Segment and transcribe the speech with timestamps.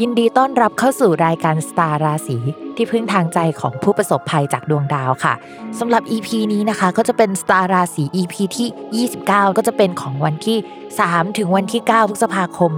[0.00, 2.38] ยินดีต้อนรับเข้าสู่รายการสตาร์ราศี
[2.76, 5.34] ที่พึ่งทางใจของผู้ประสบภัยจากดวงดาวค่ะ
[5.78, 10.58] สำหรับ EP นี้นะคะ ก็จะเป็นสตาร์ราศี EP ที่ 29 ก็จะเป็นของวันที่
[10.98, 12.70] 3 ถึงวันที่ 9 พฤษภาคม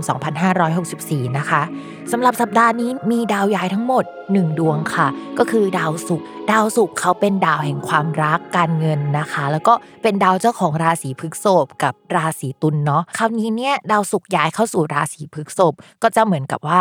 [0.50, 1.62] 2564 นะคะ
[2.12, 5.06] สำหรับสัปดาห์นี้มีดาวย้ายทั้งหมด 1 ดวงค่ะ
[5.38, 16.80] ก็คือดาวศุกร์ดาวศุกร์เขาเป็นดาวแห่งความรักการเงินนะคะ แล้วก็เป็นดาวเจ้าของราศีพฤษภกับราศีตุลเนาะคราวนี้เนี่ยดาวศุกร์ย้ายเข้าสู่ราศีพฤษภก็จะเหมือนกับว่า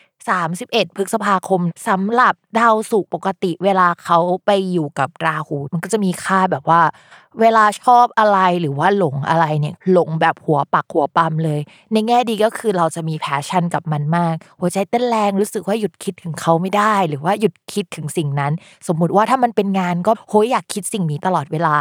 [0.29, 6.81] 31 พฤษภาคมสำหรับดาวศุกร์ปกติเวลาเขาไปอยู่กับราหู มันก็จะมีค่าแบบว่า
[7.41, 11.59] เวลาชอบอะไรหรือว่าหลงอะไรเนี่ยหลงแบบหัวปักหัวปั๊มเลย
[11.93, 18.53] ในแง่ดีก็คือเราจะมีแพชชั่นกับมันมาก หัวใจเต้นแรงรู้สึกว่าหยุดคิดถึงเขาไม่ได้ หรือว่าหยุดคิดถึงสิ่งนั้น
[18.87, 21.75] สมมุติว่าถ้ามันเป็นงานก็โหยอยากคิดสิ่งนี้ตลอดเวลา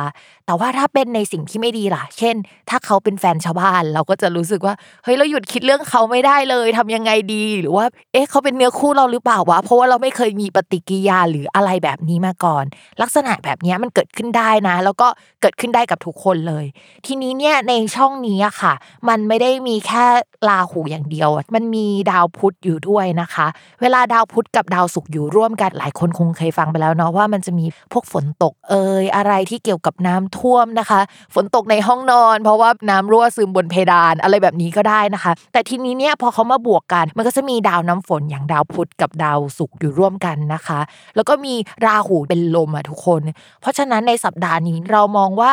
[0.46, 2.36] แต่ว่าถ้าเป็นในสิ่งที่ไม่ดีล่ะ เช่น
[2.70, 4.74] ถ้าเขาเป็นแฟนชาวบ้าน เราก็จะรู้สึกว่า
[5.04, 12.64] เฮ้ยเราหยุดคิดเรื่องเขาไม่ได้เลยทำยังไงดีหรือว่าเอ๊ะเขาเป็นเนื้อคู่เราหรือเปล่าวะเพราะว่าเราไม่เคยมีปฏิกิริยาหรืออะไรแบบนี้มาก่อน
[13.02, 15.08] ลักษณะแบบนี้มันเกิดขึ้นได้นะ แล้วก็
[15.40, 16.64] เกิดขึ้นได้กับทุกคนเลย
[17.06, 18.74] ทีนี้เนี่ยในช่องนี้อะค่ะ
[19.08, 20.04] มันไม่ได้มีแค่
[20.48, 23.46] ราหูอย่างเดียว มันมีดาวพุธอยู่ด้วยนะคะ
[23.80, 31.00] เวลาดาวพุธกับดาวศุกร์อยู่ร่วมกันหลายคนคงเคยฟังไปแล้วเนาะว่ามันจะมีพวกฝนตกเอ่ยอะไรที่เกี่ยวกับน้ำท่วมนะคะ
[31.34, 40.80] ฝนตกในห้องนอน เพราะว่าน้ำรั่วซึมบนเพดานอะไรแบบนี้ก็ได้นะคะ แต่ทีนี้เนี่ยพอเขามาบวกกัน มันก็จะมีดาวน้ำฝนอย่างดาวพุธกับดาวศุกร์อยู่ร่วมกันนะคะ
[41.16, 41.54] แล้วก็มี
[41.84, 43.20] ราหูเป็นลมอะทุกคน
[43.60, 45.52] เพราะฉะนั้นในสัปดาห์นี้เรามองว่า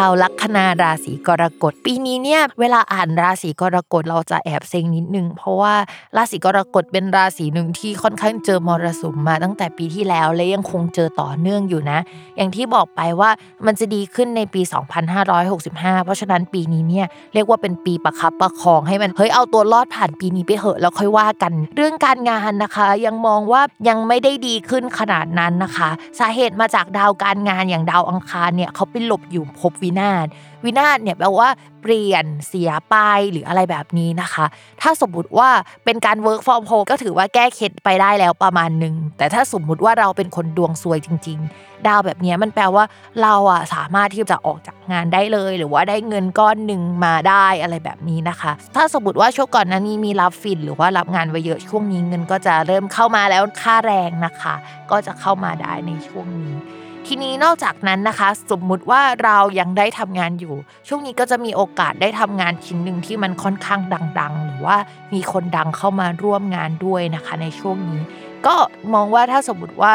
[0.00, 5.74] าวลัคนาราศีกรกฎ ปีนี้เนี่ยเวลาอ่านราศีกรกฎเราจะแอบเซ็งนิดนึง เพราะว่า
[6.16, 11.98] ราศีกรกฎเป็นราศีหนึ่งที่ค่อนข้างเจอมรสุมมาตั้งแต่ปีที่แล้วและยังคงเจอต่อเนื่องอยู่นะ
[12.36, 13.30] อย่างที่บอกไปว่า
[13.66, 14.62] มันจะดีขึ้นในปี
[15.32, 30.26] 2565 เพราะฉะนั้นปีนี้เนี่ยเรียกว่าเป็นปีประคับประคองให้มันเฮ้ยเอาตัวรอดผ่านปีนี้ไปเหอะแล้วค่อยว่ากัน เรื่องการงานนะคะ ยังมองว่ายังไม่ได้ดีขึ้นขนาดนั้นนะคะ สาเหตุมาจากดาวการงานอย่างดาวอังคารเนี่ยเขาไปหลบอยู่ภพวินาศ
[30.64, 31.48] วินาศเนี่ยแปลว่า
[31.82, 32.96] เปลี่ยนเสียไป
[33.32, 34.46] หรืออะไรแบบนี้นะคะ
[34.82, 35.50] ถ้าสมมติว่า
[35.84, 42.84] เป็นการ work from home ก็ถือว่าแก้เคล็ดไปได้แล้วประมาณหนึ่งแต่ถ้าสมมุติว่าเราเป็นคนดวงซวยจริง ๆ ดาวแบบนี้มันแปลว่า
[43.22, 54.54] เราอะสามารถที่จะออกจากงานได้เลย หรือว่าได้เงินก้อนหนึ่งมาได้อะไรแบบนี้นะคะ ถ้าสมมติว่าช่วงก่อนนั้นนี้มีรับฟินหรือว่ารับงานไว้เยอะช่วงนี้เงินก็จะเริ่มเข้ามาแล้วค่าแรงนะคะ
[54.90, 56.54] ก็จะเข้ามาได้ในช่วงนี้
[57.06, 60.54] ทีนี้นอกจากนั้นนะคะ สมมุติว่าเรายังได้ทำงานอยู่
[60.88, 63.80] ช่วงนี้ก็จะมีโอกาสได้ทำงานชิ้นหนึ่งที่มันค่อนข้าง
[64.20, 64.76] ดัง ๆ หรือว่า
[65.14, 68.00] มีคนดังเข้ามาร่วมงานด้วยนะคะ ในช่วงนี้
[68.46, 68.56] ก็
[68.94, 69.94] มองว่าถ้าสมมติว่า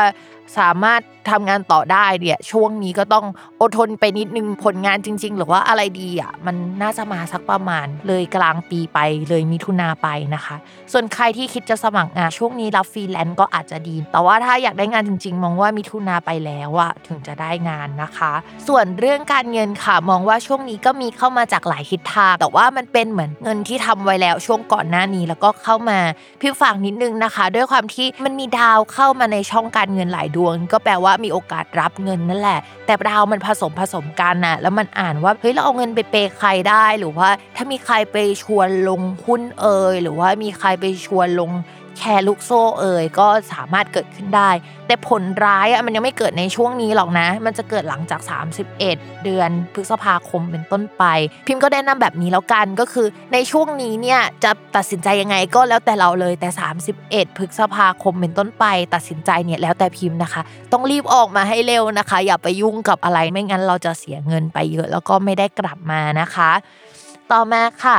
[0.57, 3.25] สามารถทำงานต่อได้เนี่ยช่วงนี้ก็ต้อง
[3.61, 8.99] อดทนไปนิดนึงผลงานจริง ๆ หรือว่าอะไรดีอะมันน่าจะมาสักประมาณ เลยกลางปีไป
[9.29, 10.55] เลยมิถุนาไปนะคะ
[10.91, 18.33] ส่วนใครที่คิดจะสมัครงานช่วงนี้รับฟรีแลนซ์ก็อาจจะดี แต่ว่าถ้าอยากได้งานจริง ๆ มองว่ามิถุนาไปแล้วอะถึงจะได้งานนะคะ
[18.67, 25.99] ส่วนเรื่องการเงินค่ะมองว่าช่วงนี้ก็มีเข้ามาจากหลายทิศทางแต่ว่ามันเป็นเหมือนเงินที่ทำไว้แล้วช่วงก่อนหน้านี้แล้วก็เข้ามา
[26.41, 41.51] พิมฝากนิดนึงนะคะ ด้วยความที่มันมีดาวเข้ามาในช่องการเงินหลายดวงก็แปลว่ามีโอกาสรับเงินนั่นแหละ แต่ดาวมันผสมผสมกันน่ะแล้วมันอ่านว่าเฮ้ยเราเอาเงินไปเปย์ใครได้หรือว่า ถ้ามีใครไปชวนลงหุ้นเอยหรือว่ามีใครไปชวนลง
[41.97, 44.49] แชร์ลูกโซ่เอ่ยก็สามารถเกิดขึ้นได้
[44.87, 48.21] แต่ผลร้ายอะมันยังไม่เกิดในช่วงนี้หรอกนะ มันจะเกิดหลังจาก
[48.67, 51.03] 31 เดือนพฤษภาคมเป็นต้นไป
[51.47, 56.49] พิมพ์ก็แนะนำแบบนี้แล้วกันก็คือในช่วงนี้เนี่ยจะตัดสินใจยังไงก็แล้วแต่เราเลยแต่
[56.93, 60.41] 31 พฤษภาคมเป็นต้นไป ตัดสินใจเนี่ยแล้วแต่พิมพ์นะคะ
[60.71, 66.51] ต้องรีบออกมาให้เร็วนะคะ อย่าไปยุ่งกับอะไรไม่งั้นเราจะเสียเงินไปเยอะแล้วก็ไม่ได้กลับมานะคะ
[67.31, 67.97] ต่อมาค่ะ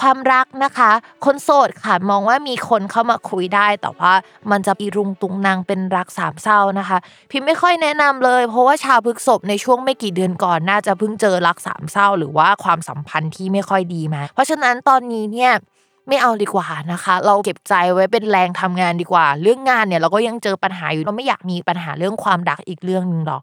[0.00, 0.90] ความรักนะคะ
[1.24, 4.12] คนโสดค่ะมองว่ามีคนเข้ามาคุยได้ แต่ว่า
[4.50, 6.98] มันจะอีรุงตุงนางเป็นรักสามเศร้านะคะ
[7.30, 15.52] พิมไม่ค่อยแนะนำเลย เพราะว่าชาวพฤษภในช่วงไม่กี่เดือนก่อนน่าจะเพิ่งเจอรักสามเศร้า หรือว่าความสัมพันธ์ที่ไม่ค่อยดีมา เพราะฉะนั้นตอนนี้เนี่ย
[16.08, 23.42] ไม่เอาดีกว่านะคะ เราเก็บใจไว้เป็นแรงทำงานดีกว่า เรื่องงานเนี่ยเราก็ยังเจอปัญหาอยู่เราไม่อยากมีปัญหาเรื่องความรักอีกเรื่องหนึ่งหรอก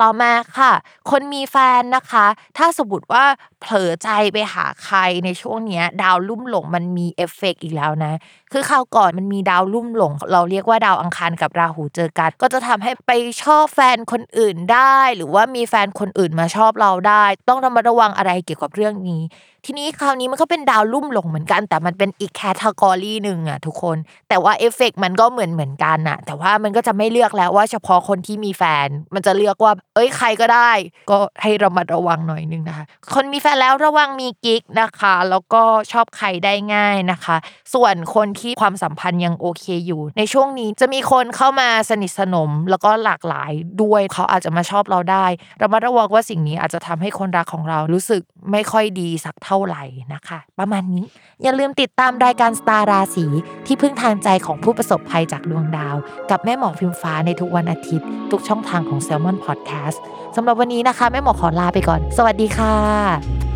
[0.00, 0.72] ต่อมาค่ะ
[1.10, 3.24] คนมีแฟนนะคะ ถ้าสมมติว่า
[3.60, 8.12] เผลอใจไปหาใครในช่วงเนี้ยดาวลุ่มหลงมันมีเอฟเฟกต์อีกแล้วนะ
[8.52, 13.12] คือคราวก่อนมันมีดาวลุ่มหลง เราเรียกว่าดาวอังคารกับราหูเจอกัน ก็จะทำให้ไป
[13.42, 19.22] ชอบแฟนคนอื่นได้ หรือว่ามีแฟนคนอื่นมาชอบเราได้ ต้องระมัดระวังอะไรเกี่ยวกับเรื่องนี้
[19.66, 23.96] ทีนี้คราวนี้มันก็เป็นดาวลุ่มหลงเหมือนกัน แต่มันเป็นอีก category หนึ่งอะทุกคน
[24.28, 30.70] แต่ว่าเอฟเฟกต์มันก็เหมือนเหมือนกันอะแต่ว่ามันก็จะไม่เลือกแล้วว่าเฉพาะคนที่มีแฟน มันจะเลือกว่า เอ้ยใครก็ได้
[31.10, 32.84] ก็ให้ระมัดระวังหน่อยนึงนะคะ
[33.14, 35.62] คนมีแฟนแล้วระวังมีกิ๊กนะคะ แล้วก็
[35.92, 37.36] ชอบใครได้ง่ายนะคะ
[37.74, 43.52] ส่วนคนที่ความสัมพันธ์ยังโอเคอยู่ ในช่วงนี้จะมีคนเข้ามาสนิทสนมแล้วก็หลากหลาย
[43.82, 45.26] ด้วยเขาอาจจะมาชอบเราได้
[45.58, 51.04] เระมัดระวังว่าสิ่งนี้อาจจะทำให้คนรักของเรารู้สึกไม่ค่อยดีสักเท่าไหร่นะคะ ประมาณนี้
[51.42, 53.26] อย่าลืมติดตามรายการสตาร์ราศี
[53.66, 55.96] ที่พึ่งทางใจของผู้ประสบภัยจากดวงดาว
[56.30, 59.98] กับแม่หมอพิมฟ้าในทุกวันอาทิตย์ ทุกช่องทางของ s ซ l m o n Podcast
[60.36, 63.47] สำหรับวันนี้นะคะแม่หมอขอลาไปก่อน สวัสดีค่ะ